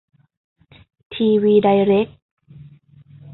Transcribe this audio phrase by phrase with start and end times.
[1.13, 2.07] ทีวี ไดเร็ค